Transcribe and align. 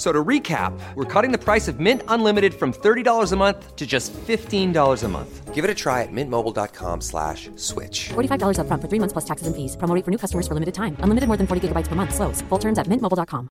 F- 0.00 0.06
So 0.06 0.12
to 0.12 0.24
recap, 0.24 0.72
we're 0.94 1.04
cutting 1.04 1.30
the 1.30 1.36
price 1.36 1.68
of 1.68 1.78
Mint 1.78 2.02
Unlimited 2.08 2.54
from 2.54 2.72
$30 2.72 3.32
a 3.32 3.36
month 3.36 3.76
to 3.76 3.86
just 3.86 4.14
$15 4.14 5.04
a 5.04 5.08
month. 5.08 5.54
Give 5.54 5.62
it 5.62 5.70
a 5.70 5.74
try 5.74 6.00
at 6.02 6.08
mintmobile.com 6.10 7.02
slash 7.02 7.50
switch. 7.56 8.08
$45 8.14 8.56
upfront 8.56 8.80
for 8.80 8.88
three 8.88 8.98
months 8.98 9.12
plus 9.12 9.26
taxes 9.26 9.46
and 9.46 9.54
fees. 9.54 9.76
Promo 9.76 9.94
rate 9.94 10.04
for 10.06 10.10
new 10.10 10.16
customers 10.16 10.48
for 10.48 10.54
limited 10.54 10.72
time. 10.72 10.96
Unlimited 11.00 11.28
more 11.28 11.36
than 11.36 11.46
40 11.46 11.68
gigabytes 11.68 11.86
per 11.88 11.96
month. 11.96 12.14
Slows. 12.14 12.40
Full 12.48 12.58
terms 12.58 12.78
at 12.78 12.86
mintmobile.com. 12.86 13.48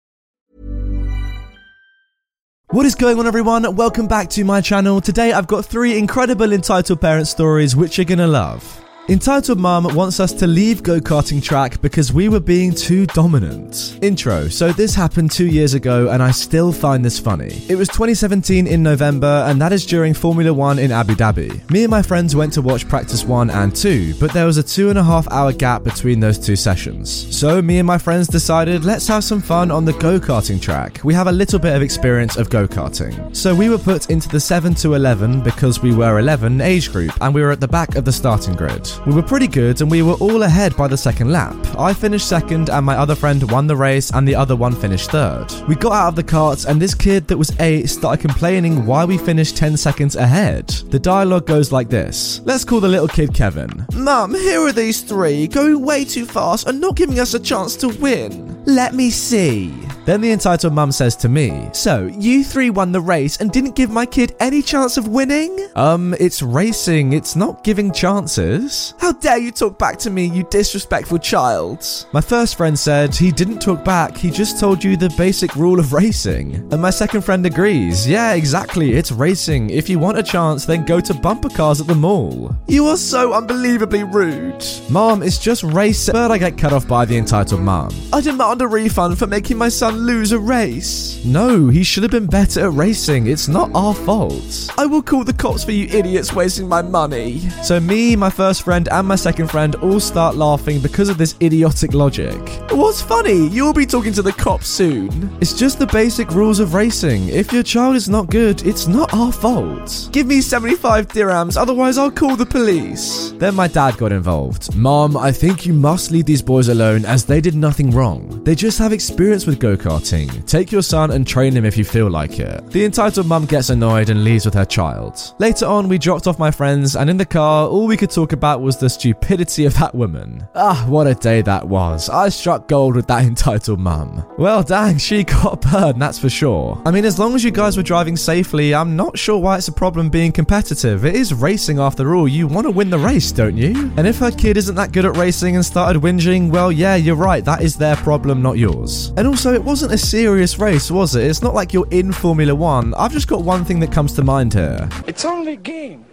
What 2.69 2.85
is 2.85 2.95
going 2.95 3.19
on, 3.19 3.27
everyone? 3.27 3.74
Welcome 3.77 4.07
back 4.07 4.29
to 4.30 4.45
my 4.45 4.61
channel. 4.61 5.01
Today, 5.01 5.33
I've 5.33 5.47
got 5.47 5.65
three 5.65 5.97
incredible 5.97 6.52
entitled 6.52 7.01
parent 7.01 7.27
stories 7.29 7.74
which 7.74 7.97
you're 7.97 8.05
gonna 8.05 8.27
love. 8.27 8.84
Entitled 9.07 9.61
Mum 9.61 9.95
wants 9.95 10.19
us 10.19 10.33
to 10.33 10.47
leave 10.47 10.83
go 10.83 10.99
karting 10.99 11.43
track 11.43 11.79
because 11.83 12.11
we 12.11 12.31
were 12.31 12.41
being 12.41 12.73
too 12.73 13.05
dominant. 13.05 13.99
Intro. 14.01 14.49
So, 14.49 14.73
this 14.73 14.95
happened 14.95 15.30
two 15.30 15.47
years 15.47 15.75
ago, 15.75 16.09
and 16.09 16.23
I 16.23 16.30
still 16.30 16.73
find 16.73 17.05
this 17.05 17.19
funny. 17.19 17.63
It 17.69 17.77
was 17.77 17.89
2017 17.89 18.67
in 18.67 18.83
November, 18.83 19.45
and 19.47 19.61
that 19.61 19.75
is 19.75 19.85
during 19.85 20.15
Formula 20.15 20.55
One 20.55 20.79
in 20.79 20.91
Abu 20.91 21.15
Dhabi. 21.17 21.71
Me 21.71 21.85
and 21.85 21.91
my 21.91 22.01
friends 22.01 22.35
went 22.35 22.55
to 22.55 22.63
watch 22.63 22.89
practice 22.89 23.25
one 23.25 23.51
and 23.51 23.77
two, 23.77 24.15
but 24.15 24.33
there 24.33 24.47
was 24.47 24.57
a 24.57 24.63
two 24.63 24.89
and 24.89 24.99
a 24.99 25.05
half 25.05 25.30
hour 25.30 25.52
gap 25.52 25.85
between 25.85 26.19
those 26.19 26.39
two 26.39 26.57
sessions. 26.57 27.11
So, 27.37 27.61
me 27.61 27.80
and 27.80 27.87
my 27.87 27.99
friends 27.99 28.27
decided 28.27 28.87
let's 28.87 29.07
have 29.09 29.23
some 29.23 29.43
fun 29.43 29.71
on 29.71 29.85
the 29.85 29.93
go 29.93 30.19
karting 30.19 30.63
track. 30.63 31.02
We 31.05 31.13
have 31.13 31.27
a 31.27 31.33
little 31.33 31.59
bit 31.59 31.77
of 31.77 31.83
experience 31.83 32.39
of 32.39 32.49
go 32.49 32.66
karting. 32.66 33.37
So, 33.37 33.55
we 33.55 33.69
were 33.69 33.77
put 33.77 34.09
into 34.09 34.30
the 34.30 34.41
7 34.41 34.74
to 34.77 34.95
11 34.95 35.43
because 35.43 35.83
we 35.83 35.95
were 35.95 36.18
11 36.18 36.63
age 36.63 36.91
group, 36.91 37.13
and 37.21 37.35
we 37.35 37.43
were 37.43 37.51
at 37.51 37.61
the 37.61 37.68
back 37.68 37.96
of 37.96 38.07
the 38.07 38.13
starting 38.13 38.55
grid. 38.55 38.93
We 39.06 39.14
were 39.14 39.23
pretty 39.23 39.46
good 39.46 39.80
and 39.80 39.90
we 39.90 40.02
were 40.02 40.14
all 40.14 40.42
ahead 40.42 40.76
by 40.76 40.88
the 40.88 40.96
second 40.96 41.30
lap. 41.30 41.56
I 41.78 41.92
finished 41.92 42.28
second 42.28 42.70
and 42.70 42.84
my 42.84 42.96
other 42.96 43.14
friend 43.14 43.50
won 43.50 43.66
the 43.66 43.76
race 43.76 44.10
and 44.12 44.26
the 44.26 44.34
other 44.34 44.56
one 44.56 44.74
finished 44.74 45.10
third. 45.10 45.46
We 45.68 45.74
got 45.74 45.92
out 45.92 46.09
of 46.09 46.16
the 46.16 46.23
carts 46.23 46.64
and 46.64 46.80
this 46.80 46.95
kid 46.95 47.28
that 47.28 47.38
was 47.38 47.59
8 47.60 47.87
started 47.88 48.20
complaining 48.20 48.87
why 48.87 49.04
we 49.04 49.18
finished 49.18 49.56
10 49.56 49.76
seconds 49.76 50.16
ahead. 50.16 50.68
The 50.68 50.98
dialogue 50.98 51.46
goes 51.46 51.72
like 51.72 51.88
this. 51.88 52.40
Let's 52.45 52.65
call 52.65 52.80
the 52.80 52.88
little 52.88 53.09
kid 53.09 53.34
Kevin. 53.34 53.87
Mum, 53.95 54.34
here 54.34 54.60
are 54.60 54.72
these 54.72 55.00
three, 55.00 55.46
going 55.48 55.82
way 55.84 56.04
too 56.04 56.26
fast 56.26 56.66
and 56.66 56.80
not 56.80 56.96
giving 56.96 57.20
us 57.20 57.34
a 57.34 57.40
chance 57.40 57.76
to 57.76 57.88
win. 57.88 58.65
Let 58.66 58.95
me 58.95 59.10
see. 59.10 59.72
Then 60.05 60.21
the 60.21 60.33
entitled 60.33 60.74
mum 60.74 60.93
says 60.93 61.16
to 61.16 61.29
me, 61.29 61.71
So, 61.73 62.07
you 62.07 62.45
three 62.45 62.69
won 62.69 62.93
the 62.93 63.01
race 63.01 63.38
and 63.38 63.51
didn't 63.51 63.74
give 63.74 63.91
my 63.91 64.05
kid 64.05 64.37
any 64.38 64.61
chance 64.61 64.97
of 64.97 65.09
winning? 65.09 65.69
Um, 65.77 66.15
it's 66.21 66.43
racing, 66.43 67.15
it's 67.15 67.37
not 67.37 67.65
giving 67.65 67.91
chances. 67.91 68.93
How 68.99 69.12
dare 69.12 69.38
you 69.38 69.50
talk 69.50 69.78
back 69.78 69.99
to 70.00 70.11
me, 70.11 70.27
you 70.27 70.44
disrespectful 70.50 71.19
child? 71.19 71.87
My 72.12 72.21
first 72.21 72.56
friend 72.56 72.78
said 72.78 73.15
he 73.15 73.31
didn't 73.31 73.61
talk 73.61 73.83
back, 73.84 74.16
he 74.16 74.31
just 74.31 74.61
told 74.61 74.84
you 74.84 74.97
the 74.97 75.12
basic 75.16 75.56
rule 75.56 75.81
of 75.81 75.93
racing. 75.94 76.55
And 76.71 76.83
my 76.83 76.91
second 76.91 77.22
friend 77.22 77.44
agrees, 77.47 78.06
yeah, 78.06 78.34
exactly, 78.34 78.93
it's 78.94 79.11
racing. 79.11 79.71
If 79.71 79.89
you 79.89 79.99
want 79.99 80.19
a 80.19 80.22
chance, 80.22 80.66
then 80.66 80.84
go 80.84 81.00
to 81.00 81.15
bumper 81.15 81.49
cars 81.49 81.81
at 81.81 81.87
the 81.87 81.94
mall. 81.94 82.55
You 82.66 82.87
are 82.89 82.99
so 82.99 83.33
unbelievably 83.33 84.05
rude. 84.05 84.65
Mom, 84.91 85.22
it's 85.22 85.39
just 85.39 85.62
race. 85.62 86.11
But 86.11 86.31
I 86.31 86.39
get 86.39 86.59
cut 86.59 86.72
off 86.72 86.87
by 86.87 87.06
the 87.06 87.16
entitled 87.16 87.62
mum. 87.62 87.91
I 88.12 88.21
demand 88.21 88.61
a 88.61 88.69
refund 88.69 89.19
for 89.19 89.27
making 89.27 89.56
my 89.56 89.69
son 89.69 89.94
lose 89.97 90.32
a 90.32 90.38
race. 90.38 91.25
No, 91.25 91.69
he 91.69 91.82
should 91.82 92.03
have 92.03 92.12
been 92.12 92.26
better 92.26 92.66
at 92.66 92.72
racing. 92.72 93.26
It's 93.26 93.48
not 93.48 93.70
our 93.75 93.94
fault. 93.94 94.70
I 94.76 94.87
will 94.87 95.03
call 95.03 95.25
the 95.25 95.32
cops 95.32 95.64
for 95.64 95.72
you 95.72 95.87
idiots 95.87 96.32
wasting 96.32 96.69
my 96.69 96.82
money. 96.82 97.41
So 97.62 97.81
me, 97.81 98.16
my 98.16 98.31
first 98.31 98.62
friend, 98.62 98.88
and 98.91 99.06
my 99.06 99.16
second 99.16 99.49
friend 99.49 99.75
all 99.77 100.00
start 100.00 100.37
laughing 100.37 100.81
because 100.81 101.09
of 101.09 101.19
this 101.19 101.34
idiotic 101.41 101.94
logic. 101.94 102.38
What's 102.71 103.00
funny? 103.00 103.49
You'll 103.49 103.72
be 103.72 103.87
talking 103.87 104.12
to 104.15 104.22
the 104.22 104.33
cops 104.33 104.69
soon. 104.69 105.37
It's 105.41 105.59
just 105.59 105.78
the 105.78 105.87
basic 105.87 106.31
rules 106.31 106.60
of 106.60 106.75
racing. 106.75 107.28
If 107.28 107.53
your 107.53 107.62
child 107.62 107.97
is 107.97 108.09
not 108.09 108.31
good, 108.31 108.66
it's 108.66 108.87
not 108.87 109.12
our 109.15 109.33
fault. 109.33 110.09
Give 110.12 110.27
me 110.27 110.41
75 110.41 111.09
dirhams, 111.09 111.56
otherwise 111.56 111.99
I'll 111.99 112.10
call 112.10 112.37
the 112.37 112.47
police. 112.47 113.33
Then 113.38 113.54
my 113.54 113.69
dad 113.69 113.97
got 113.97 114.12
involved. 114.12 114.75
Mom, 114.75 115.16
I 115.16 115.33
think 115.33 115.66
you 115.66 115.72
must 115.72 116.10
leave 116.10 116.27
these 116.27 116.43
boys 116.43 116.69
alone 116.69 117.04
as 117.04 117.25
they 117.25 117.41
did 117.41 117.54
nothing 117.54 117.91
wrong. 117.91 118.43
They 118.44 118.54
just 118.54 118.78
have 118.78 118.93
experience 118.93 119.47
with 119.47 119.59
go 119.59 119.77
karting. 119.84 120.47
Take 120.47 120.72
your 120.72 120.83
son 120.83 121.11
and 121.11 121.27
train 121.27 121.55
him 121.55 121.65
if 121.65 121.77
you 121.77 121.84
feel 121.84 122.09
like 122.11 122.39
it. 122.39 122.71
The 122.71 122.84
entitled 122.84 123.27
mum 123.27 123.45
gets 123.45 123.69
annoyed 123.69 124.09
and 124.09 124.25
leaves 124.25 124.47
with 124.47 124.55
her 124.55 124.65
child. 124.65 125.34
Later 125.39 125.67
on, 125.67 125.89
we 125.89 125.99
dropped 125.99 126.27
off 126.27 126.39
my 126.39 126.50
friends, 126.50 126.97
and 126.97 127.11
in 127.11 127.19
the 127.19 127.27
car, 127.27 127.69
all 127.69 127.87
we 127.87 127.97
could 127.97 128.11
talk 128.11 128.33
about 128.33 128.62
was 128.62 128.78
the 128.78 128.89
stupidity 128.89 129.67
of 129.67 129.75
that 129.75 129.95
woman. 129.95 130.47
Ah, 130.55 130.87
what 130.89 131.06
a 131.06 131.15
day 131.15 131.43
that 131.43 131.69
was. 131.69 132.09
I 132.09 132.31
struck 132.31 132.67
gold 132.69 132.97
with 132.97 133.06
that 133.09 133.25
entitled 133.33 133.78
mum. 133.81 134.25
Well, 134.39 134.62
dang, 134.62 134.99
she 134.99 135.25
got 135.25 135.61
burned, 135.61 136.01
that's 136.01 136.19
for 136.19 136.31
sure. 136.31 136.81
I 136.87 136.91
mean, 136.91 137.05
as 137.05 137.19
long 137.19 137.34
as 137.34 137.45
you 137.45 137.51
guys 137.51 137.77
were 137.77 137.83
driving 137.83 138.16
safely, 138.16 138.75
I'm 138.75 138.97
not 138.97 139.19
sure 139.19 139.39
why 139.39 139.59
it's 139.59 139.69
a 139.69 139.72
problem 139.72 140.09
being 140.09 140.33
competitive. 140.33 141.05
It 141.05 141.15
is 141.15 141.34
racing 141.34 141.78
after 141.78 142.15
all. 142.15 142.27
You 142.27 142.47
want 142.47 142.66
to 142.66 142.71
win 142.71 142.91
the 142.91 142.99
race, 142.99 143.33
don't 143.33 143.56
you? 143.56 143.93
And 143.97 144.06
if 144.06 144.19
her 144.19 144.31
kid 144.31 144.56
isn't 144.56 144.75
that 144.77 144.93
good 144.93 145.05
at 145.05 145.16
racing 145.16 145.56
and 145.56 145.65
started 145.65 146.01
whinging, 146.01 146.51
well, 146.51 146.72
yeah, 146.72 146.97
you're 146.97 147.16
right. 147.16 147.45
That 147.45 147.62
is 147.62 147.77
their 147.77 147.97
problem, 147.97 148.41
not 148.41 148.56
yours. 148.59 149.12
And 149.16 149.27
also, 149.27 149.53
it 149.53 149.62
wasn't 149.75 149.93
a 149.93 149.99
serious 149.99 150.57
race, 150.57 150.89
was 150.89 151.17
it? 151.17 151.25
It's 151.25 151.43
not 151.43 151.53
like 151.53 151.73
you're 151.73 151.89
in 151.91 152.12
Formula 152.12 152.55
One. 152.55 152.95
I've 152.95 153.11
just 153.11 153.27
got 153.27 153.43
one 153.43 153.65
thing 153.65 153.81
that 153.81 153.91
comes 153.91 154.12
to 154.12 154.23
mind 154.23 154.55
here. 154.55 154.89
It's 155.09 155.25
only 155.25 155.55
a 155.55 155.57
game. 155.57 156.05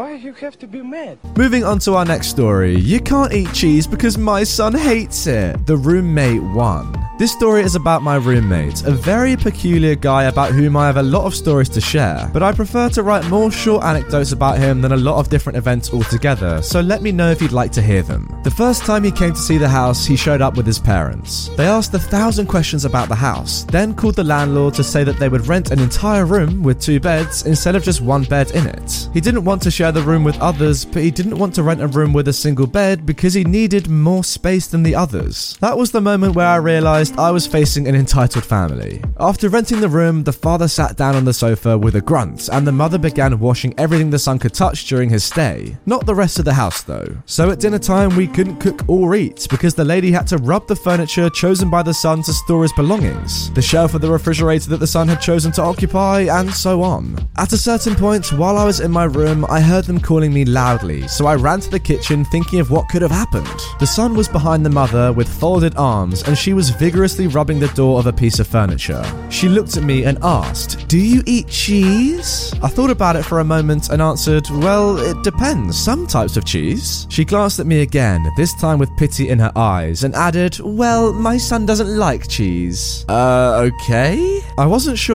Why 0.00 0.14
you 0.14 0.32
have 0.32 0.58
to 0.60 0.66
be 0.66 0.80
mad? 0.80 1.18
Moving 1.36 1.62
on 1.62 1.78
to 1.80 1.92
our 1.92 2.06
next 2.06 2.28
story. 2.28 2.74
You 2.74 3.00
can't 3.00 3.34
eat 3.34 3.52
cheese 3.52 3.86
because 3.86 4.16
my 4.16 4.44
son 4.44 4.72
hates 4.72 5.26
it. 5.26 5.66
The 5.66 5.76
roommate 5.76 6.42
one. 6.42 6.96
This 7.20 7.32
story 7.32 7.60
is 7.60 7.74
about 7.74 8.02
my 8.02 8.16
roommate, 8.16 8.82
a 8.84 8.92
very 8.92 9.36
peculiar 9.36 9.94
guy 9.94 10.22
about 10.22 10.52
whom 10.52 10.74
I 10.74 10.86
have 10.86 10.96
a 10.96 11.02
lot 11.02 11.26
of 11.26 11.34
stories 11.34 11.68
to 11.68 11.78
share, 11.82 12.30
but 12.32 12.42
I 12.42 12.50
prefer 12.50 12.88
to 12.88 13.02
write 13.02 13.28
more 13.28 13.50
short 13.50 13.84
anecdotes 13.84 14.32
about 14.32 14.56
him 14.56 14.80
than 14.80 14.92
a 14.92 14.96
lot 14.96 15.18
of 15.18 15.28
different 15.28 15.58
events 15.58 15.92
altogether, 15.92 16.62
so 16.62 16.80
let 16.80 17.02
me 17.02 17.12
know 17.12 17.30
if 17.30 17.42
you'd 17.42 17.52
like 17.52 17.72
to 17.72 17.82
hear 17.82 18.00
them. 18.00 18.26
The 18.42 18.50
first 18.50 18.86
time 18.86 19.04
he 19.04 19.10
came 19.10 19.34
to 19.34 19.38
see 19.38 19.58
the 19.58 19.68
house, 19.68 20.06
he 20.06 20.16
showed 20.16 20.40
up 20.40 20.56
with 20.56 20.64
his 20.64 20.78
parents. 20.78 21.50
They 21.58 21.66
asked 21.66 21.92
a 21.92 21.98
thousand 21.98 22.46
questions 22.46 22.86
about 22.86 23.10
the 23.10 23.16
house, 23.16 23.64
then 23.64 23.94
called 23.94 24.16
the 24.16 24.24
landlord 24.24 24.72
to 24.76 24.82
say 24.82 25.04
that 25.04 25.18
they 25.18 25.28
would 25.28 25.46
rent 25.46 25.72
an 25.72 25.78
entire 25.78 26.24
room 26.24 26.62
with 26.62 26.80
two 26.80 27.00
beds 27.00 27.44
instead 27.44 27.76
of 27.76 27.84
just 27.84 28.00
one 28.00 28.24
bed 28.24 28.52
in 28.52 28.66
it. 28.66 29.10
He 29.12 29.20
didn't 29.20 29.44
want 29.44 29.60
to 29.64 29.70
share 29.70 29.89
the 29.90 30.02
room 30.02 30.24
with 30.24 30.38
others, 30.40 30.84
but 30.84 31.02
he 31.02 31.10
didn't 31.10 31.38
want 31.38 31.54
to 31.54 31.62
rent 31.62 31.80
a 31.80 31.86
room 31.86 32.12
with 32.12 32.28
a 32.28 32.32
single 32.32 32.66
bed 32.66 33.06
because 33.06 33.34
he 33.34 33.44
needed 33.44 33.88
more 33.88 34.24
space 34.24 34.66
than 34.66 34.82
the 34.82 34.94
others. 34.94 35.56
That 35.60 35.76
was 35.76 35.90
the 35.90 36.00
moment 36.00 36.34
where 36.34 36.46
I 36.46 36.56
realized 36.56 37.18
I 37.18 37.30
was 37.30 37.46
facing 37.46 37.86
an 37.86 37.94
entitled 37.94 38.44
family. 38.44 39.02
After 39.18 39.48
renting 39.48 39.80
the 39.80 39.88
room, 39.88 40.24
the 40.24 40.32
father 40.32 40.68
sat 40.68 40.96
down 40.96 41.14
on 41.14 41.24
the 41.24 41.32
sofa 41.32 41.76
with 41.76 41.96
a 41.96 42.00
grunt, 42.00 42.48
and 42.48 42.66
the 42.66 42.72
mother 42.72 42.98
began 42.98 43.38
washing 43.38 43.74
everything 43.78 44.10
the 44.10 44.18
son 44.18 44.38
could 44.38 44.54
touch 44.54 44.86
during 44.86 45.10
his 45.10 45.24
stay. 45.24 45.76
Not 45.86 46.06
the 46.06 46.14
rest 46.14 46.38
of 46.38 46.44
the 46.44 46.54
house, 46.54 46.82
though. 46.82 47.16
So 47.26 47.50
at 47.50 47.60
dinner 47.60 47.78
time, 47.78 48.16
we 48.16 48.26
couldn't 48.26 48.60
cook 48.60 48.82
or 48.88 49.14
eat 49.14 49.46
because 49.50 49.74
the 49.74 49.84
lady 49.84 50.10
had 50.10 50.26
to 50.28 50.38
rub 50.38 50.66
the 50.66 50.76
furniture 50.76 51.30
chosen 51.30 51.70
by 51.70 51.82
the 51.82 51.94
son 51.94 52.22
to 52.22 52.32
store 52.32 52.62
his 52.62 52.72
belongings, 52.74 53.50
the 53.52 53.62
shelf 53.62 53.94
of 53.94 54.00
the 54.00 54.10
refrigerator 54.10 54.70
that 54.70 54.80
the 54.80 54.86
son 54.86 55.08
had 55.08 55.20
chosen 55.20 55.52
to 55.52 55.62
occupy, 55.62 56.22
and 56.22 56.52
so 56.52 56.82
on. 56.82 57.16
At 57.36 57.52
a 57.52 57.58
certain 57.58 57.94
point, 57.94 58.32
while 58.32 58.56
I 58.56 58.64
was 58.64 58.80
in 58.80 58.90
my 58.90 59.04
room, 59.04 59.44
I 59.48 59.60
heard 59.80 59.86
them 59.86 59.98
calling 59.98 60.30
me 60.30 60.44
loudly, 60.44 61.08
so 61.08 61.24
I 61.24 61.36
ran 61.36 61.58
to 61.60 61.70
the 61.70 61.80
kitchen 61.80 62.22
thinking 62.26 62.60
of 62.60 62.70
what 62.70 62.90
could 62.90 63.00
have 63.00 63.10
happened. 63.10 63.48
The 63.78 63.86
son 63.86 64.14
was 64.14 64.28
behind 64.28 64.66
the 64.66 64.68
mother 64.68 65.10
with 65.10 65.26
folded 65.26 65.74
arms, 65.78 66.22
and 66.24 66.36
she 66.36 66.52
was 66.52 66.68
vigorously 66.68 67.28
rubbing 67.28 67.58
the 67.58 67.68
door 67.68 67.98
of 67.98 68.06
a 68.06 68.12
piece 68.12 68.38
of 68.40 68.46
furniture. 68.46 69.02
She 69.30 69.48
looked 69.48 69.78
at 69.78 69.82
me 69.82 70.04
and 70.04 70.18
asked, 70.20 70.86
Do 70.86 70.98
you 70.98 71.22
eat 71.24 71.48
cheese? 71.48 72.52
I 72.62 72.68
thought 72.68 72.90
about 72.90 73.16
it 73.16 73.22
for 73.22 73.40
a 73.40 73.44
moment 73.44 73.88
and 73.88 74.02
answered, 74.02 74.50
Well, 74.50 74.98
it 74.98 75.22
depends. 75.24 75.78
Some 75.78 76.06
types 76.06 76.36
of 76.36 76.44
cheese. 76.44 77.06
She 77.08 77.24
glanced 77.24 77.58
at 77.58 77.66
me 77.66 77.80
again, 77.80 78.28
this 78.36 78.52
time 78.60 78.78
with 78.78 78.94
pity 78.98 79.30
in 79.30 79.38
her 79.38 79.52
eyes, 79.56 80.04
and 80.04 80.14
added, 80.14 80.60
Well, 80.62 81.14
my 81.14 81.38
son 81.38 81.64
doesn't 81.64 81.88
like 81.88 82.28
cheese. 82.28 83.06
Uh, 83.08 83.70
okay? 83.72 84.42
I 84.58 84.66
wasn't 84.66 84.98
sure. 84.98 85.14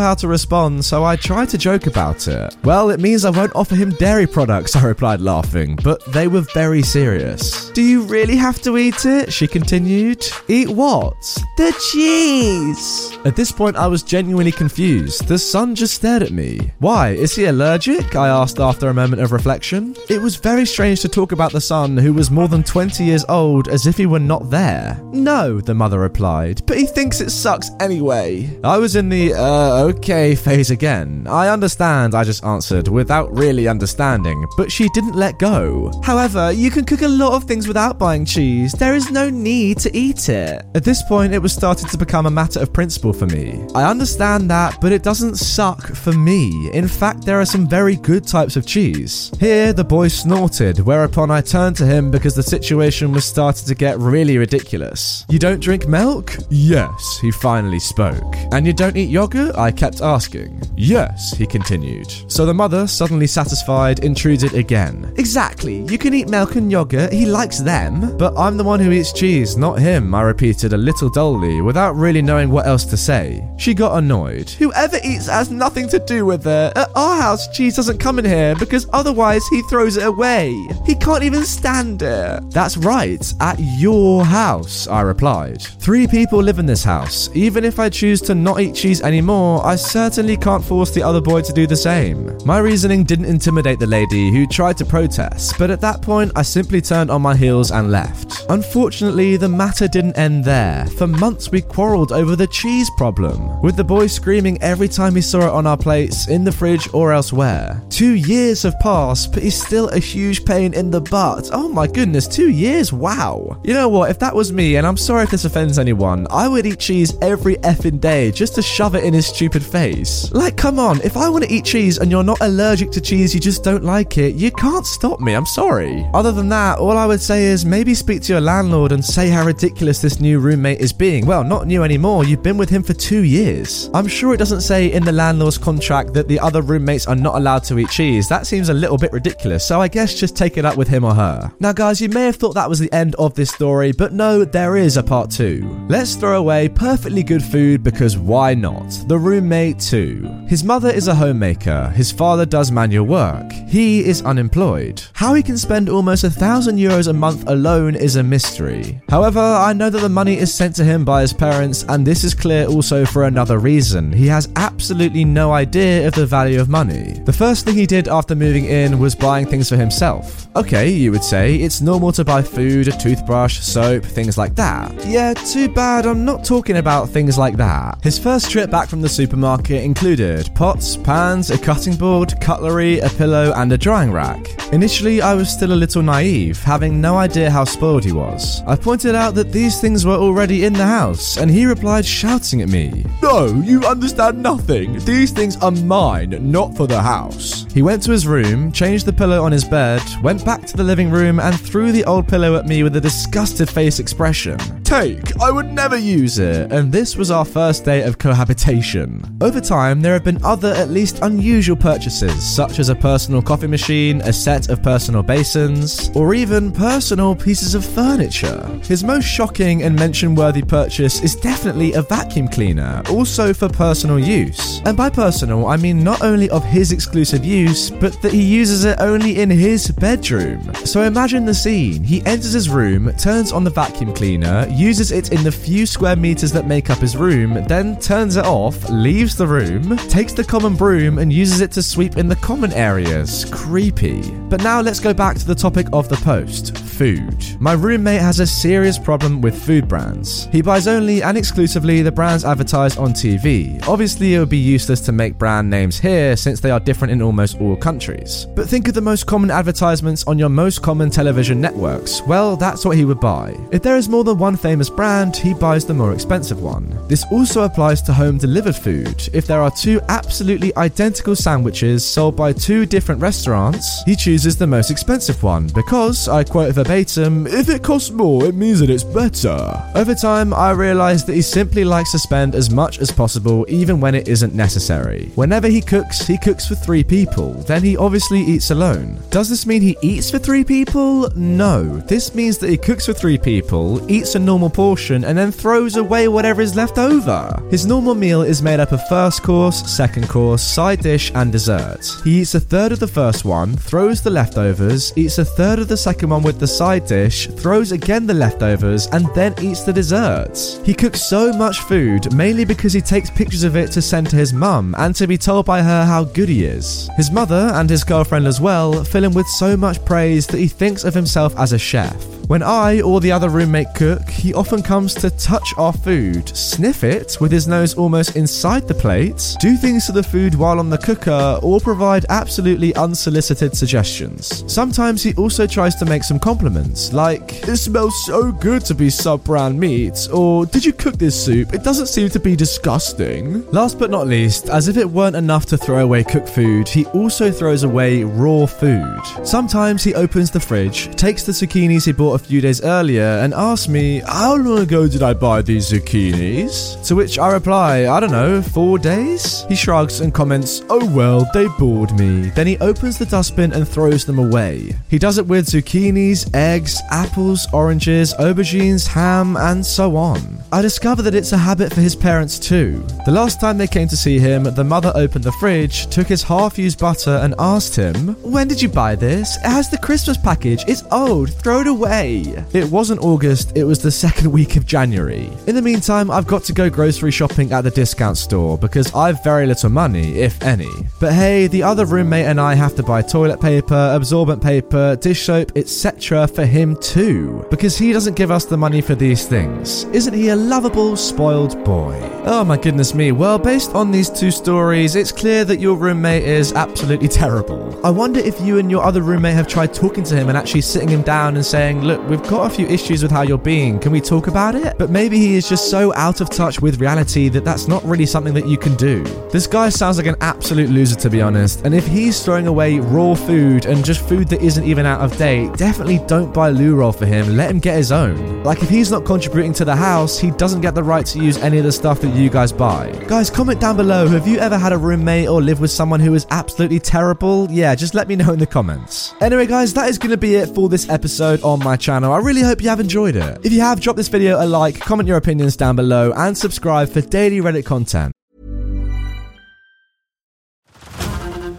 How 0.00 0.14
to 0.14 0.28
respond, 0.28 0.84
so 0.84 1.04
I 1.04 1.16
tried 1.16 1.48
to 1.50 1.58
joke 1.58 1.86
about 1.86 2.28
it. 2.28 2.56
Well, 2.64 2.90
it 2.90 3.00
means 3.00 3.24
I 3.24 3.30
won't 3.30 3.54
offer 3.54 3.74
him 3.74 3.90
dairy 3.90 4.26
products, 4.26 4.76
I 4.82 4.84
replied, 4.84 5.20
laughing, 5.20 5.78
but 5.82 6.04
they 6.12 6.28
were 6.28 6.42
very 6.54 6.82
serious. 6.82 7.70
Do 7.70 7.82
you 7.82 8.02
really 8.02 8.36
have 8.36 8.60
to 8.62 8.78
eat 8.78 9.04
it? 9.06 9.32
She 9.32 9.46
continued. 9.46 10.24
Eat 10.48 10.68
what? 10.68 11.14
The 11.56 11.72
cheese. 11.92 13.16
At 13.24 13.36
this 13.36 13.52
point, 13.52 13.76
I 13.76 13.86
was 13.86 14.02
genuinely 14.02 14.52
confused. 14.52 15.26
The 15.28 15.38
son 15.38 15.74
just 15.74 15.94
stared 15.94 16.22
at 16.22 16.32
me. 16.32 16.72
Why? 16.78 17.10
Is 17.10 17.34
he 17.34 17.46
allergic? 17.46 18.16
I 18.16 18.28
asked 18.28 18.58
after 18.58 18.88
a 18.88 18.94
moment 18.94 19.22
of 19.22 19.32
reflection. 19.32 19.94
It 20.08 20.20
was 20.20 20.36
very 20.36 20.66
strange 20.66 21.00
to 21.02 21.08
talk 21.08 21.32
about 21.32 21.52
the 21.52 21.60
son, 21.60 21.96
who 21.96 22.12
was 22.12 22.30
more 22.30 22.48
than 22.48 22.62
20 22.62 23.04
years 23.04 23.24
old, 23.28 23.68
as 23.68 23.86
if 23.86 23.96
he 23.96 24.06
were 24.06 24.18
not 24.18 24.50
there. 24.50 25.00
No, 25.12 25.60
the 25.60 25.74
mother 25.74 25.98
replied, 26.00 26.62
but 26.66 26.76
he 26.76 26.86
thinks 26.86 27.20
it 27.20 27.30
sucks 27.30 27.70
anyway. 27.80 28.50
I 28.64 28.78
was 28.78 28.96
in 28.96 29.08
the, 29.08 29.34
uh, 29.34 29.81
okay 29.82 30.34
phase 30.36 30.70
again. 30.70 31.26
I 31.28 31.48
understand, 31.48 32.14
I 32.14 32.22
just 32.22 32.44
answered, 32.44 32.86
without 32.86 33.36
really 33.36 33.66
understanding, 33.66 34.46
but 34.56 34.70
she 34.70 34.88
didn't 34.94 35.16
let 35.16 35.38
go. 35.38 35.90
However, 36.04 36.52
you 36.52 36.70
can 36.70 36.84
cook 36.84 37.02
a 37.02 37.08
lot 37.08 37.34
of 37.34 37.44
things 37.44 37.66
without 37.66 37.98
buying 37.98 38.24
cheese. 38.24 38.72
There 38.72 38.94
is 38.94 39.10
no 39.10 39.28
need 39.28 39.78
to 39.78 39.96
eat 39.96 40.28
it. 40.28 40.64
At 40.74 40.84
this 40.84 41.02
point, 41.02 41.34
it 41.34 41.40
was 41.40 41.52
starting 41.52 41.88
to 41.88 41.98
become 41.98 42.26
a 42.26 42.30
matter 42.30 42.60
of 42.60 42.72
principle 42.72 43.12
for 43.12 43.26
me. 43.26 43.66
I 43.74 43.90
understand 43.90 44.48
that, 44.50 44.80
but 44.80 44.92
it 44.92 45.02
doesn't 45.02 45.36
suck 45.36 45.94
for 45.96 46.12
me. 46.12 46.70
In 46.72 46.86
fact, 46.86 47.24
there 47.24 47.40
are 47.40 47.44
some 47.44 47.68
very 47.68 47.96
good 47.96 48.26
types 48.26 48.54
of 48.54 48.66
cheese. 48.66 49.32
Here, 49.40 49.72
the 49.72 49.84
boy 49.84 50.08
snorted, 50.08 50.78
whereupon 50.78 51.32
I 51.32 51.40
turned 51.40 51.76
to 51.76 51.86
him 51.86 52.10
because 52.12 52.36
the 52.36 52.42
situation 52.42 53.10
was 53.10 53.24
starting 53.24 53.66
to 53.66 53.74
get 53.74 53.98
really 53.98 54.38
ridiculous. 54.38 55.26
You 55.28 55.40
don't 55.40 55.60
drink 55.60 55.88
milk? 55.88 56.36
Yes, 56.50 57.18
he 57.20 57.32
finally 57.32 57.80
spoke. 57.80 58.36
And 58.52 58.64
you 58.64 58.72
don't 58.72 58.96
eat 58.96 59.10
yogurt? 59.10 59.56
I 59.56 59.71
kept 59.72 60.00
asking. 60.00 60.60
Yes, 60.76 61.36
he 61.36 61.46
continued. 61.46 62.12
So 62.28 62.46
the 62.46 62.54
mother, 62.54 62.86
suddenly 62.86 63.26
satisfied, 63.26 64.04
intruded 64.04 64.54
again. 64.54 65.12
Exactly. 65.16 65.84
You 65.86 65.98
can 65.98 66.14
eat 66.14 66.28
milk 66.28 66.56
and 66.56 66.70
yogurt. 66.70 67.12
He 67.12 67.26
likes 67.26 67.58
them. 67.58 68.16
But 68.16 68.36
I'm 68.36 68.56
the 68.56 68.64
one 68.64 68.80
who 68.80 68.92
eats 68.92 69.12
cheese, 69.12 69.56
not 69.56 69.78
him, 69.78 70.14
I 70.14 70.22
repeated 70.22 70.72
a 70.72 70.76
little 70.76 71.08
dully, 71.08 71.60
without 71.60 71.96
really 71.96 72.22
knowing 72.22 72.50
what 72.50 72.66
else 72.66 72.84
to 72.86 72.96
say. 72.96 73.46
She 73.58 73.74
got 73.74 73.98
annoyed. 73.98 74.50
Whoever 74.50 74.98
eats 75.04 75.26
has 75.28 75.50
nothing 75.50 75.88
to 75.88 75.98
do 76.00 76.24
with 76.26 76.46
it. 76.46 76.76
At 76.76 76.90
our 76.94 77.20
house, 77.20 77.48
cheese 77.48 77.76
doesn't 77.76 77.98
come 77.98 78.18
in 78.18 78.24
here 78.24 78.54
because 78.56 78.88
otherwise 78.92 79.46
he 79.48 79.62
throws 79.62 79.96
it 79.96 80.06
away. 80.06 80.52
He 80.84 80.94
can't 80.94 81.22
even 81.22 81.44
stand 81.44 82.02
it. 82.02 82.50
That's 82.50 82.76
right. 82.76 83.32
At 83.40 83.58
your 83.58 84.24
house, 84.24 84.86
I 84.86 85.00
replied. 85.02 85.62
Three 85.62 86.06
people 86.06 86.42
live 86.42 86.58
in 86.58 86.66
this 86.66 86.84
house. 86.84 87.30
Even 87.34 87.64
if 87.64 87.78
I 87.78 87.88
choose 87.88 88.20
to 88.22 88.34
not 88.34 88.60
eat 88.60 88.74
cheese 88.74 89.02
anymore, 89.02 89.61
I 89.62 89.76
certainly 89.76 90.36
can't 90.36 90.64
force 90.64 90.90
the 90.90 91.02
other 91.02 91.20
boy 91.20 91.42
to 91.42 91.52
do 91.52 91.66
the 91.66 91.76
same. 91.76 92.36
My 92.44 92.58
reasoning 92.58 93.04
didn't 93.04 93.26
intimidate 93.26 93.78
the 93.78 93.86
lady 93.86 94.30
who 94.30 94.46
tried 94.46 94.76
to 94.78 94.84
protest, 94.84 95.54
but 95.58 95.70
at 95.70 95.80
that 95.80 96.02
point 96.02 96.32
I 96.34 96.42
simply 96.42 96.80
turned 96.80 97.10
on 97.10 97.22
my 97.22 97.36
heels 97.36 97.70
and 97.70 97.90
left. 97.90 98.44
Unfortunately, 98.48 99.36
the 99.36 99.48
matter 99.48 99.86
didn't 99.86 100.18
end 100.18 100.44
there. 100.44 100.86
For 100.98 101.06
months 101.06 101.50
we 101.50 101.62
quarreled 101.62 102.12
over 102.12 102.34
the 102.34 102.48
cheese 102.48 102.90
problem, 102.96 103.60
with 103.62 103.76
the 103.76 103.84
boy 103.84 104.06
screaming 104.06 104.60
every 104.62 104.88
time 104.88 105.14
he 105.14 105.20
saw 105.20 105.40
it 105.40 105.52
on 105.52 105.66
our 105.66 105.76
plates, 105.76 106.28
in 106.28 106.44
the 106.44 106.52
fridge, 106.52 106.88
or 106.92 107.12
elsewhere. 107.12 107.82
Two 107.90 108.14
years 108.14 108.62
have 108.62 108.78
passed, 108.80 109.32
but 109.32 109.42
he's 109.42 109.60
still 109.60 109.88
a 109.90 109.98
huge 109.98 110.44
pain 110.44 110.74
in 110.74 110.90
the 110.90 111.00
butt. 111.00 111.50
Oh 111.52 111.68
my 111.68 111.86
goodness, 111.86 112.26
two 112.26 112.50
years? 112.50 112.92
Wow. 112.92 113.60
You 113.62 113.74
know 113.74 113.88
what? 113.88 114.10
If 114.10 114.18
that 114.20 114.34
was 114.34 114.52
me, 114.52 114.76
and 114.76 114.86
I'm 114.86 114.96
sorry 114.96 115.24
if 115.24 115.30
this 115.30 115.44
offends 115.44 115.78
anyone, 115.78 116.26
I 116.30 116.48
would 116.48 116.66
eat 116.66 116.80
cheese 116.80 117.16
every 117.20 117.56
effing 117.56 118.00
day 118.00 118.30
just 118.32 118.54
to 118.56 118.62
shove 118.62 118.94
it 118.94 119.04
in 119.04 119.14
his 119.14 119.26
stupid 119.26 119.51
face. 119.60 120.30
Like, 120.32 120.56
come 120.56 120.78
on, 120.78 121.00
if 121.00 121.16
I 121.16 121.28
want 121.28 121.42
to 121.42 121.52
eat 121.52 121.64
cheese 121.64 121.98
and 121.98 122.12
you're 122.12 122.22
not 122.22 122.40
allergic 122.40 122.92
to 122.92 123.00
cheese, 123.00 123.34
you 123.34 123.40
just 123.40 123.64
don't 123.64 123.82
like 123.82 124.18
it, 124.18 124.36
you 124.36 124.52
can't 124.52 124.86
stop 124.86 125.18
me, 125.18 125.34
I'm 125.34 125.46
sorry. 125.46 126.06
Other 126.14 126.30
than 126.30 126.48
that, 126.50 126.78
all 126.78 126.96
I 126.96 127.06
would 127.06 127.20
say 127.20 127.46
is 127.46 127.64
maybe 127.64 127.92
speak 127.92 128.22
to 128.22 128.32
your 128.32 128.40
landlord 128.40 128.92
and 128.92 129.04
say 129.04 129.28
how 129.28 129.44
ridiculous 129.44 130.00
this 130.00 130.20
new 130.20 130.38
roommate 130.38 130.80
is 130.80 130.92
being. 130.92 131.26
Well, 131.26 131.42
not 131.42 131.66
new 131.66 131.82
anymore, 131.82 132.24
you've 132.24 132.44
been 132.44 132.56
with 132.56 132.70
him 132.70 132.84
for 132.84 132.94
two 132.94 133.24
years. 133.24 133.90
I'm 133.92 134.06
sure 134.06 134.32
it 134.32 134.38
doesn't 134.38 134.60
say 134.60 134.92
in 134.92 135.04
the 135.04 135.10
landlord's 135.10 135.58
contract 135.58 136.14
that 136.14 136.28
the 136.28 136.38
other 136.38 136.62
roommates 136.62 137.08
are 137.08 137.16
not 137.16 137.34
allowed 137.34 137.64
to 137.64 137.78
eat 137.80 137.90
cheese. 137.90 138.28
That 138.28 138.46
seems 138.46 138.68
a 138.68 138.74
little 138.74 138.98
bit 138.98 139.12
ridiculous, 139.12 139.66
so 139.66 139.80
I 139.80 139.88
guess 139.88 140.14
just 140.14 140.36
take 140.36 140.56
it 140.56 140.64
up 140.64 140.76
with 140.76 140.86
him 140.86 141.04
or 141.04 141.14
her. 141.14 141.52
Now, 141.58 141.72
guys, 141.72 142.00
you 142.00 142.08
may 142.08 142.26
have 142.26 142.36
thought 142.36 142.54
that 142.54 142.68
was 142.68 142.78
the 142.78 142.92
end 142.92 143.14
of 143.16 143.34
this 143.34 143.50
story, 143.50 143.92
but 143.92 144.12
no, 144.12 144.44
there 144.44 144.76
is 144.76 144.96
a 144.96 145.02
part 145.02 145.30
two. 145.30 145.68
Let's 145.88 146.14
throw 146.14 146.38
away 146.38 146.68
perfectly 146.68 147.22
good 147.22 147.42
food 147.42 147.82
because 147.82 148.16
why 148.16 148.54
not? 148.54 148.90
The 149.08 149.18
roommate 149.32 149.80
too. 149.80 150.28
His 150.46 150.62
mother 150.62 150.90
is 150.90 151.08
a 151.08 151.14
homemaker, 151.14 151.88
his 151.96 152.12
father 152.12 152.44
does 152.44 152.70
manual 152.70 153.06
work, 153.06 153.50
he 153.66 154.04
is 154.04 154.20
unemployed. 154.20 155.02
How 155.14 155.32
he 155.32 155.42
can 155.42 155.56
spend 155.56 155.88
almost 155.88 156.24
a 156.24 156.28
thousand 156.30 156.76
euros 156.76 157.08
a 157.08 157.14
month 157.14 157.48
alone 157.48 157.94
is 157.94 158.16
a 158.16 158.22
mystery. 158.22 159.00
However, 159.08 159.40
I 159.40 159.72
know 159.72 159.88
that 159.88 160.00
the 160.00 160.08
money 160.10 160.36
is 160.36 160.52
sent 160.52 160.76
to 160.76 160.84
him 160.84 161.02
by 161.02 161.22
his 161.22 161.32
parents, 161.32 161.86
and 161.88 162.06
this 162.06 162.24
is 162.24 162.34
clear 162.34 162.66
also 162.66 163.06
for 163.06 163.24
another 163.24 163.58
reason. 163.58 164.12
He 164.12 164.26
has 164.26 164.50
absolutely 164.56 165.24
no 165.24 165.52
idea 165.52 166.06
of 166.06 166.12
the 166.12 166.26
value 166.26 166.60
of 166.60 166.68
money. 166.68 167.22
The 167.24 167.32
first 167.32 167.64
thing 167.64 167.74
he 167.74 167.86
did 167.86 168.08
after 168.08 168.34
moving 168.34 168.66
in 168.66 168.98
was 168.98 169.14
buying 169.14 169.46
things 169.46 169.70
for 169.70 169.76
himself. 169.76 170.46
Okay, 170.56 170.90
you 170.90 171.10
would 171.10 171.24
say, 171.24 171.56
it's 171.56 171.80
normal 171.80 172.12
to 172.12 172.24
buy 172.24 172.42
food, 172.42 172.88
a 172.88 172.92
toothbrush, 172.98 173.60
soap, 173.60 174.04
things 174.04 174.36
like 174.36 174.54
that. 174.56 174.92
Yeah, 175.06 175.32
too 175.32 175.70
bad 175.70 176.04
I'm 176.04 176.26
not 176.26 176.44
talking 176.44 176.76
about 176.76 177.08
things 177.08 177.38
like 177.38 177.56
that. 177.56 177.98
His 178.02 178.18
first 178.18 178.50
trip 178.50 178.70
back 178.70 178.90
from 178.90 179.00
the 179.00 179.08
supermarket 179.22 179.84
included 179.84 180.52
pots, 180.56 180.96
pans, 180.96 181.52
a 181.52 181.56
cutting 181.56 181.94
board, 181.94 182.34
cutlery, 182.40 182.98
a 182.98 183.08
pillow, 183.10 183.52
and 183.54 183.70
a 183.70 183.78
drying 183.78 184.10
rack. 184.10 184.44
Initially, 184.72 185.22
I 185.22 185.32
was 185.34 185.48
still 185.48 185.72
a 185.72 185.82
little 185.84 186.02
naive, 186.02 186.58
having 186.58 187.00
no 187.00 187.16
idea 187.16 187.48
how 187.48 187.62
spoiled 187.62 188.04
he 188.04 188.10
was. 188.10 188.62
I 188.66 188.74
pointed 188.74 189.14
out 189.14 189.36
that 189.36 189.52
these 189.52 189.80
things 189.80 190.04
were 190.04 190.16
already 190.16 190.64
in 190.64 190.72
the 190.72 190.84
house, 190.84 191.36
and 191.36 191.48
he 191.48 191.66
replied, 191.66 192.04
shouting 192.04 192.62
at 192.62 192.68
me, 192.68 193.04
No, 193.22 193.46
you 193.46 193.84
understand 193.84 194.42
nothing. 194.42 194.98
These 195.04 195.30
things 195.30 195.56
are 195.58 195.70
mine, 195.70 196.36
not 196.40 196.76
for 196.76 196.88
the 196.88 197.00
house. 197.00 197.64
He 197.72 197.82
went 197.82 198.02
to 198.02 198.10
his 198.10 198.26
room, 198.26 198.72
changed 198.72 199.06
the 199.06 199.12
pillow 199.12 199.44
on 199.44 199.52
his 199.52 199.64
bed, 199.64 200.02
went 200.20 200.44
back 200.44 200.66
to 200.66 200.76
the 200.76 200.82
living 200.82 201.12
room, 201.12 201.38
and 201.38 201.54
threw 201.60 201.92
the 201.92 202.04
old 202.06 202.26
pillow 202.26 202.56
at 202.56 202.66
me 202.66 202.82
with 202.82 202.96
a 202.96 203.00
disgusted 203.00 203.70
face 203.70 204.00
expression. 204.00 204.58
Take, 204.92 205.40
I 205.40 205.50
would 205.50 205.72
never 205.72 205.96
use 205.96 206.38
it. 206.38 206.70
And 206.70 206.92
this 206.92 207.16
was 207.16 207.30
our 207.30 207.46
first 207.46 207.82
day 207.82 208.02
of 208.02 208.18
cohabitation. 208.18 209.24
Over 209.40 209.58
time, 209.58 210.02
there 210.02 210.12
have 210.12 210.22
been 210.22 210.44
other 210.44 210.68
at 210.74 210.90
least 210.90 211.20
unusual 211.22 211.76
purchases, 211.76 212.44
such 212.44 212.78
as 212.78 212.90
a 212.90 212.94
personal 212.94 213.40
coffee 213.40 213.68
machine, 213.68 214.20
a 214.20 214.34
set 214.34 214.68
of 214.68 214.82
personal 214.82 215.22
basins, 215.22 216.10
or 216.14 216.34
even 216.34 216.70
personal 216.70 217.34
pieces 217.34 217.74
of 217.74 217.86
furniture. 217.86 218.68
His 218.84 219.02
most 219.02 219.24
shocking 219.24 219.82
and 219.82 219.96
mention 219.96 220.34
worthy 220.34 220.60
purchase 220.60 221.22
is 221.22 221.36
definitely 221.36 221.94
a 221.94 222.02
vacuum 222.02 222.46
cleaner, 222.46 223.02
also 223.08 223.54
for 223.54 223.70
personal 223.70 224.18
use. 224.18 224.82
And 224.84 224.94
by 224.94 225.08
personal, 225.08 225.68
I 225.68 225.78
mean 225.78 226.04
not 226.04 226.20
only 226.20 226.50
of 226.50 226.62
his 226.66 226.92
exclusive 226.92 227.46
use, 227.46 227.88
but 227.88 228.20
that 228.20 228.34
he 228.34 228.42
uses 228.42 228.84
it 228.84 229.00
only 229.00 229.40
in 229.40 229.48
his 229.48 229.90
bedroom. 229.90 230.74
So 230.84 231.00
imagine 231.00 231.46
the 231.46 231.54
scene. 231.54 232.04
He 232.04 232.20
enters 232.26 232.52
his 232.52 232.68
room, 232.68 233.10
turns 233.16 233.52
on 233.52 233.64
the 233.64 233.70
vacuum 233.70 234.12
cleaner, 234.12 234.66
uses 234.82 235.12
it 235.12 235.32
in 235.32 235.44
the 235.44 235.52
few 235.52 235.86
square 235.86 236.16
meters 236.16 236.50
that 236.52 236.66
make 236.66 236.90
up 236.90 236.98
his 236.98 237.16
room, 237.16 237.62
then 237.68 237.98
turns 238.00 238.36
it 238.36 238.44
off, 238.44 238.90
leaves 238.90 239.36
the 239.36 239.46
room, 239.46 239.96
takes 240.08 240.32
the 240.32 240.44
common 240.44 240.74
broom, 240.74 241.18
and 241.18 241.32
uses 241.32 241.60
it 241.60 241.70
to 241.70 241.82
sweep 241.82 242.16
in 242.16 242.26
the 242.26 242.36
common 242.36 242.72
areas. 242.72 243.44
Creepy. 243.52 244.20
But 244.48 244.62
now 244.62 244.80
let's 244.80 245.00
go 245.00 245.14
back 245.14 245.36
to 245.36 245.46
the 245.46 245.54
topic 245.54 245.86
of 245.92 246.08
the 246.08 246.16
post 246.16 246.76
food. 246.92 247.60
My 247.60 247.72
roommate 247.72 248.20
has 248.20 248.40
a 248.40 248.46
serious 248.46 248.98
problem 248.98 249.40
with 249.40 249.60
food 249.60 249.88
brands. 249.88 250.46
He 250.52 250.62
buys 250.62 250.86
only 250.86 251.22
and 251.22 251.38
exclusively 251.38 252.02
the 252.02 252.12
brands 252.12 252.44
advertised 252.44 252.98
on 252.98 253.12
TV. 253.12 253.82
Obviously, 253.88 254.34
it 254.34 254.38
would 254.38 254.48
be 254.48 254.58
useless 254.58 255.00
to 255.02 255.12
make 255.12 255.38
brand 255.38 255.70
names 255.70 255.98
here 255.98 256.36
since 256.36 256.60
they 256.60 256.70
are 256.70 256.80
different 256.80 257.12
in 257.12 257.22
almost 257.22 257.60
all 257.60 257.76
countries. 257.76 258.46
But 258.54 258.68
think 258.68 258.88
of 258.88 258.94
the 258.94 259.00
most 259.00 259.26
common 259.26 259.50
advertisements 259.50 260.24
on 260.26 260.38
your 260.38 260.48
most 260.48 260.82
common 260.82 261.10
television 261.10 261.60
networks. 261.60 262.22
Well, 262.22 262.56
that's 262.56 262.84
what 262.84 262.96
he 262.96 263.04
would 263.04 263.20
buy. 263.20 263.56
If 263.72 263.82
there 263.82 263.96
is 263.96 264.08
more 264.08 264.24
than 264.24 264.38
one 264.38 264.56
famous 264.62 264.88
brand, 264.88 265.36
he 265.36 265.52
buys 265.52 265.84
the 265.84 265.92
more 265.92 266.14
expensive 266.14 266.62
one. 266.62 266.96
This 267.08 267.24
also 267.32 267.62
applies 267.62 268.00
to 268.02 268.12
home 268.12 268.38
delivered 268.38 268.76
food. 268.76 269.28
If 269.32 269.46
there 269.46 269.60
are 269.60 269.70
two 269.70 270.00
absolutely 270.08 270.74
identical 270.76 271.34
sandwiches 271.34 272.04
sold 272.04 272.36
by 272.36 272.52
two 272.52 272.86
different 272.86 273.20
restaurants, 273.20 274.02
he 274.04 274.14
chooses 274.14 274.56
the 274.56 274.66
most 274.66 274.90
expensive 274.90 275.42
one 275.42 275.66
because, 275.74 276.28
I 276.28 276.44
quote 276.44 276.74
verbatim, 276.74 277.46
if 277.48 277.68
it 277.68 277.82
costs 277.82 278.10
more, 278.10 278.46
it 278.46 278.54
means 278.54 278.78
that 278.80 278.90
it's 278.90 279.02
better. 279.02 279.82
Over 279.96 280.14
time, 280.14 280.54
I 280.54 280.70
realized 280.70 281.26
that 281.26 281.34
he 281.34 281.42
simply 281.42 281.84
likes 281.84 282.12
to 282.12 282.18
spend 282.20 282.54
as 282.54 282.70
much 282.70 283.00
as 283.00 283.10
possible, 283.10 283.66
even 283.68 284.00
when 284.00 284.14
it 284.14 284.28
isn't 284.28 284.54
necessary. 284.54 285.32
Whenever 285.34 285.66
he 285.66 285.80
cooks, 285.80 286.24
he 286.26 286.38
cooks 286.38 286.68
for 286.68 286.76
three 286.76 287.02
people, 287.02 287.52
then 287.64 287.82
he 287.82 287.96
obviously 287.96 288.40
eats 288.40 288.70
alone. 288.70 289.18
Does 289.30 289.48
this 289.48 289.66
mean 289.66 289.82
he 289.82 289.96
eats 290.02 290.30
for 290.30 290.38
three 290.38 290.62
people? 290.62 291.28
No. 291.34 291.98
This 292.06 292.34
means 292.34 292.58
that 292.58 292.70
he 292.70 292.76
cooks 292.76 293.06
for 293.06 293.12
three 293.12 293.38
people, 293.38 294.08
eats 294.10 294.36
a 294.36 294.38
normal 294.52 294.68
portion, 294.68 295.24
and 295.24 295.36
then 295.38 295.50
throws 295.50 295.96
away 295.96 296.28
whatever 296.28 296.60
is 296.60 296.76
left 296.76 296.98
over. 296.98 297.40
His 297.70 297.86
normal 297.86 298.14
meal 298.14 298.42
is 298.42 298.60
made 298.60 298.80
up 298.80 298.92
of 298.92 299.00
first 299.08 299.42
course, 299.42 299.78
second 299.90 300.28
course, 300.28 300.62
side 300.62 301.00
dish, 301.00 301.32
and 301.34 301.50
dessert. 301.50 302.04
He 302.22 302.40
eats 302.40 302.54
a 302.54 302.60
third 302.60 302.92
of 302.92 303.00
the 303.00 303.14
first 303.20 303.46
one, 303.46 303.74
throws 303.74 304.20
the 304.20 304.28
leftovers, 304.28 305.10
eats 305.16 305.38
a 305.38 305.44
third 305.44 305.78
of 305.78 305.88
the 305.88 305.96
second 305.96 306.28
one 306.28 306.42
with 306.42 306.60
the 306.60 306.66
side 306.66 307.06
dish, 307.06 307.46
throws 307.62 307.92
again 307.92 308.26
the 308.26 308.34
leftovers, 308.34 309.06
and 309.06 309.26
then 309.34 309.54
eats 309.58 309.84
the 309.84 309.92
desserts. 309.92 310.80
He 310.84 310.92
cooks 310.92 311.22
so 311.22 311.50
much 311.54 311.80
food 311.80 312.34
mainly 312.34 312.66
because 312.66 312.92
he 312.92 313.00
takes 313.00 313.30
pictures 313.30 313.64
of 313.64 313.74
it 313.74 313.90
to 313.92 314.02
send 314.02 314.28
to 314.30 314.36
his 314.36 314.52
mum 314.52 314.94
and 314.98 315.14
to 315.14 315.26
be 315.26 315.38
told 315.38 315.64
by 315.64 315.80
her 315.80 316.04
how 316.04 316.24
good 316.24 316.50
he 316.50 316.66
is. 316.66 317.08
His 317.16 317.30
mother 317.30 317.70
and 317.74 317.88
his 317.88 318.04
girlfriend 318.04 318.46
as 318.46 318.60
well 318.60 319.02
fill 319.02 319.24
him 319.24 319.32
with 319.32 319.46
so 319.46 319.78
much 319.78 320.04
praise 320.04 320.46
that 320.48 320.58
he 320.58 320.68
thinks 320.68 321.04
of 321.04 321.14
himself 321.14 321.56
as 321.56 321.72
a 321.72 321.78
chef. 321.78 322.14
When 322.52 322.62
I 322.62 323.00
or 323.00 323.22
the 323.22 323.32
other 323.32 323.48
roommate 323.48 323.94
cook, 323.94 324.28
he 324.28 324.52
often 324.52 324.82
comes 324.82 325.14
to 325.14 325.30
touch 325.30 325.72
our 325.78 325.94
food, 325.94 326.54
sniff 326.54 327.02
it 327.02 327.38
with 327.40 327.50
his 327.50 327.66
nose 327.66 327.94
almost 327.94 328.36
inside 328.36 328.86
the 328.86 328.92
plate, 328.92 329.56
do 329.58 329.74
things 329.74 330.04
to 330.04 330.12
the 330.12 330.22
food 330.22 330.54
while 330.54 330.78
on 330.78 330.90
the 330.90 330.98
cooker, 330.98 331.58
or 331.62 331.80
provide 331.80 332.26
absolutely 332.28 332.94
unsolicited 332.94 333.74
suggestions. 333.74 334.70
Sometimes 334.70 335.22
he 335.22 335.32
also 335.36 335.66
tries 335.66 335.94
to 335.94 336.04
make 336.04 336.24
some 336.24 336.38
compliments, 336.38 337.14
like, 337.14 337.66
It 337.66 337.78
smells 337.78 338.26
so 338.26 338.52
good 338.52 338.84
to 338.84 338.94
be 338.94 339.08
sub 339.08 339.42
brand 339.44 339.80
meat, 339.80 340.28
or 340.30 340.66
Did 340.66 340.84
you 340.84 340.92
cook 340.92 341.16
this 341.16 341.42
soup? 341.42 341.72
It 341.72 341.82
doesn't 341.82 342.08
seem 342.08 342.28
to 342.28 342.38
be 342.38 342.54
disgusting. 342.54 343.66
Last 343.70 343.98
but 343.98 344.10
not 344.10 344.26
least, 344.26 344.68
as 344.68 344.88
if 344.88 344.98
it 344.98 345.08
weren't 345.08 345.36
enough 345.36 345.64
to 345.66 345.78
throw 345.78 346.00
away 346.00 346.22
cooked 346.22 346.50
food, 346.50 346.86
he 346.86 347.06
also 347.06 347.50
throws 347.50 347.82
away 347.82 348.24
raw 348.24 348.66
food. 348.66 349.22
Sometimes 349.42 350.04
he 350.04 350.14
opens 350.14 350.50
the 350.50 350.60
fridge, 350.60 351.16
takes 351.16 351.44
the 351.44 351.52
zucchinis 351.52 352.04
he 352.04 352.12
bought 352.12 352.41
few 352.46 352.60
days 352.60 352.82
earlier, 352.82 353.40
and 353.42 353.54
asks 353.54 353.88
me, 353.88 354.20
How 354.26 354.56
long 354.56 354.80
ago 354.80 355.08
did 355.08 355.22
I 355.22 355.34
buy 355.34 355.62
these 355.62 355.90
zucchinis? 355.90 357.04
To 357.06 357.14
which 357.14 357.38
I 357.38 357.52
reply, 357.52 358.06
I 358.06 358.20
don't 358.20 358.30
know, 358.30 358.62
four 358.62 358.98
days? 358.98 359.64
He 359.68 359.74
shrugs 359.74 360.20
and 360.20 360.34
comments, 360.34 360.82
Oh 360.90 361.04
well, 361.10 361.48
they 361.54 361.66
bored 361.78 362.12
me. 362.18 362.50
Then 362.50 362.66
he 362.66 362.78
opens 362.78 363.18
the 363.18 363.26
dustbin 363.26 363.72
and 363.72 363.86
throws 363.86 364.24
them 364.24 364.38
away. 364.38 364.94
He 365.08 365.18
does 365.18 365.38
it 365.38 365.46
with 365.46 365.66
zucchinis, 365.66 366.48
eggs, 366.54 367.00
apples, 367.10 367.66
oranges, 367.72 368.34
aubergines, 368.34 369.06
ham, 369.06 369.56
and 369.56 369.84
so 369.84 370.16
on. 370.16 370.40
I 370.72 370.82
discover 370.82 371.22
that 371.22 371.34
it's 371.34 371.52
a 371.52 371.58
habit 371.58 371.92
for 371.92 372.00
his 372.00 372.16
parents 372.16 372.58
too. 372.58 373.04
The 373.26 373.32
last 373.32 373.60
time 373.60 373.78
they 373.78 373.86
came 373.86 374.08
to 374.08 374.16
see 374.16 374.38
him, 374.38 374.64
the 374.64 374.84
mother 374.84 375.12
opened 375.14 375.44
the 375.44 375.52
fridge, 375.52 376.06
took 376.08 376.26
his 376.26 376.42
half 376.42 376.78
used 376.78 376.98
butter, 376.98 377.40
and 377.42 377.54
asked 377.58 377.94
him, 377.96 378.34
When 378.42 378.68
did 378.68 378.80
you 378.80 378.88
buy 378.88 379.14
this? 379.14 379.56
It 379.56 379.70
has 379.70 379.90
the 379.90 379.98
Christmas 379.98 380.36
package. 380.36 380.84
It's 380.88 381.04
old. 381.10 381.52
Throw 381.62 381.80
it 381.80 381.86
away. 381.86 382.21
It 382.22 382.90
wasn't 382.90 383.20
August, 383.20 383.76
it 383.76 383.84
was 383.84 384.00
the 384.00 384.10
second 384.10 384.52
week 384.52 384.76
of 384.76 384.86
January. 384.86 385.50
In 385.66 385.74
the 385.74 385.82
meantime, 385.82 386.30
I've 386.30 386.46
got 386.46 386.62
to 386.64 386.72
go 386.72 386.88
grocery 386.88 387.32
shopping 387.32 387.72
at 387.72 387.82
the 387.82 387.90
discount 387.90 388.36
store 388.36 388.78
because 388.78 389.12
I've 389.12 389.42
very 389.42 389.66
little 389.66 389.90
money, 389.90 390.38
if 390.38 390.62
any. 390.62 390.90
But 391.18 391.32
hey, 391.32 391.66
the 391.66 391.82
other 391.82 392.06
roommate 392.06 392.46
and 392.46 392.60
I 392.60 392.74
have 392.74 392.94
to 392.96 393.02
buy 393.02 393.22
toilet 393.22 393.60
paper, 393.60 394.12
absorbent 394.14 394.62
paper, 394.62 395.16
dish 395.16 395.42
soap, 395.46 395.72
etc. 395.76 396.46
for 396.46 396.64
him 396.64 396.96
too, 396.96 397.66
because 397.70 397.98
he 397.98 398.12
doesn't 398.12 398.36
give 398.36 398.52
us 398.52 398.66
the 398.66 398.76
money 398.76 399.00
for 399.00 399.16
these 399.16 399.46
things. 399.46 400.04
Isn't 400.04 400.34
he 400.34 400.50
a 400.50 400.56
lovable, 400.56 401.16
spoiled 401.16 401.82
boy? 401.84 402.20
Oh 402.44 402.64
my 402.64 402.76
goodness 402.76 403.14
me. 403.14 403.32
Well, 403.32 403.58
based 403.58 403.94
on 403.94 404.10
these 404.12 404.30
two 404.30 404.50
stories, 404.50 405.16
it's 405.16 405.32
clear 405.32 405.64
that 405.64 405.80
your 405.80 405.96
roommate 405.96 406.44
is 406.44 406.72
absolutely 406.72 407.28
terrible. 407.28 407.98
I 408.04 408.10
wonder 408.10 408.40
if 408.40 408.60
you 408.60 408.78
and 408.78 408.90
your 408.90 409.02
other 409.02 409.22
roommate 409.22 409.54
have 409.54 409.66
tried 409.66 409.92
talking 409.92 410.24
to 410.24 410.36
him 410.36 410.48
and 410.48 410.56
actually 410.56 410.82
sitting 410.82 411.08
him 411.08 411.22
down 411.22 411.56
and 411.56 411.64
saying, 411.64 412.02
Look, 412.12 412.28
we've 412.28 412.42
got 412.42 412.70
a 412.70 412.74
few 412.74 412.86
issues 412.88 413.22
with 413.22 413.32
how 413.32 413.40
you're 413.40 413.56
being. 413.56 413.98
Can 413.98 414.12
we 414.12 414.20
talk 414.20 414.46
about 414.46 414.74
it? 414.74 414.98
But 414.98 415.08
maybe 415.08 415.38
he 415.38 415.54
is 415.54 415.66
just 415.66 415.88
so 415.88 416.12
out 416.14 416.42
of 416.42 416.50
touch 416.50 416.82
with 416.82 417.00
reality 417.00 417.48
that 417.48 417.64
that's 417.64 417.88
not 417.88 418.04
really 418.04 418.26
something 418.26 418.52
that 418.52 418.66
you 418.66 418.76
can 418.76 418.94
do. 418.96 419.24
This 419.48 419.66
guy 419.66 419.88
sounds 419.88 420.18
like 420.18 420.26
an 420.26 420.36
absolute 420.42 420.90
loser, 420.90 421.16
to 421.16 421.30
be 421.30 421.40
honest. 421.40 421.86
And 421.86 421.94
if 421.94 422.06
he's 422.06 422.44
throwing 422.44 422.66
away 422.66 422.98
raw 422.98 423.34
food 423.34 423.86
and 423.86 424.04
just 424.04 424.28
food 424.28 424.48
that 424.48 424.60
isn't 424.60 424.84
even 424.84 425.06
out 425.06 425.22
of 425.22 425.34
date, 425.38 425.72
definitely 425.78 426.18
don't 426.26 426.52
buy 426.52 426.68
loo 426.68 426.96
roll 426.96 427.12
for 427.12 427.24
him. 427.24 427.56
Let 427.56 427.70
him 427.70 427.78
get 427.78 427.96
his 427.96 428.12
own. 428.12 428.62
Like, 428.62 428.82
if 428.82 428.90
he's 428.90 429.10
not 429.10 429.24
contributing 429.24 429.72
to 429.74 429.86
the 429.86 429.96
house, 429.96 430.38
he 430.38 430.50
doesn't 430.50 430.82
get 430.82 430.94
the 430.94 431.02
right 431.02 431.24
to 431.24 431.38
use 431.38 431.56
any 431.56 431.78
of 431.78 431.84
the 431.84 431.92
stuff 431.92 432.20
that 432.20 432.34
you 432.34 432.50
guys 432.50 432.72
buy. 432.72 433.10
Guys, 433.26 433.48
comment 433.48 433.80
down 433.80 433.96
below. 433.96 434.28
Have 434.28 434.46
you 434.46 434.58
ever 434.58 434.76
had 434.76 434.92
a 434.92 434.98
roommate 434.98 435.48
or 435.48 435.62
lived 435.62 435.80
with 435.80 435.90
someone 435.90 436.20
who 436.20 436.34
is 436.34 436.46
absolutely 436.50 437.00
terrible? 437.00 437.68
Yeah, 437.70 437.94
just 437.94 438.12
let 438.12 438.28
me 438.28 438.36
know 438.36 438.52
in 438.52 438.58
the 438.58 438.66
comments. 438.66 439.32
Anyway, 439.40 439.66
guys, 439.66 439.94
that 439.94 440.10
is 440.10 440.18
going 440.18 440.32
to 440.32 440.36
be 440.36 440.56
it 440.56 440.74
for 440.74 440.90
this 440.90 441.08
episode 441.08 441.62
on 441.62 441.78
my 441.78 441.96
channel. 442.02 442.32
I 442.32 442.38
really 442.38 442.62
hope 442.62 442.82
you 442.82 442.90
have 442.90 443.00
enjoyed 443.00 443.36
it. 443.36 443.64
If 443.64 443.72
you 443.72 443.80
have, 443.80 444.00
drop 444.00 444.16
this 444.16 444.28
video 444.28 444.62
a 444.62 444.66
like, 444.66 445.00
comment 445.00 445.28
your 445.28 445.38
opinions 445.38 445.76
down 445.76 445.96
below, 445.96 446.32
and 446.32 446.58
subscribe 446.58 447.08
for 447.08 447.22
daily 447.22 447.60
Reddit 447.60 447.86
content. 447.86 448.32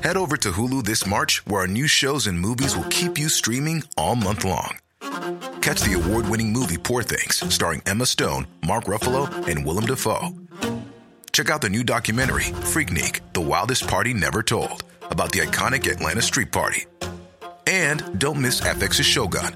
Head 0.03 0.18
over 0.18 0.36
to 0.38 0.51
Hulu 0.51 0.84
this 0.84 1.06
March, 1.06 1.46
where 1.46 1.62
our 1.62 1.68
new 1.68 1.88
shows 1.88 2.27
and 2.27 2.38
movies 2.38 2.75
will 2.75 2.89
keep 2.89 3.18
you 3.18 3.30
streaming 3.30 3.84
all 3.96 4.15
month 4.15 4.44
long. 4.44 4.77
Catch 5.62 5.82
the 5.82 5.94
award 5.94 6.27
winning 6.27 6.51
movie 6.51 6.77
Poor 6.77 7.03
Things, 7.03 7.42
starring 7.53 7.82
Emma 7.86 8.06
Stone, 8.06 8.48
Mark 8.65 8.84
Ruffalo, 8.84 9.30
and 9.48 9.65
Willem 9.65 9.86
Dafoe. 9.86 10.36
Check 11.32 11.50
out 11.50 11.62
the 11.62 11.70
new 11.70 11.86
documentary, 11.86 12.44
Freaknik 12.44 13.22
The 13.34 13.42
Wildest 13.42 13.88
Party 13.88 14.13
Never 14.13 14.44
Told, 14.44 14.84
about 15.10 15.32
the 15.32 15.39
iconic 15.39 15.89
Atlanta 15.89 16.22
Street 16.22 16.51
Party. 16.51 16.86
And 17.65 18.20
don't 18.20 18.42
miss 18.42 18.60
FX's 18.60 19.06
Shogun, 19.06 19.56